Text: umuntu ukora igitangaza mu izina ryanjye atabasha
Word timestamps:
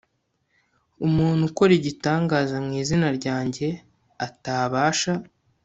umuntu 1.07 1.41
ukora 1.49 1.71
igitangaza 1.79 2.55
mu 2.65 2.71
izina 2.81 3.07
ryanjye 3.17 3.67
atabasha 4.27 5.11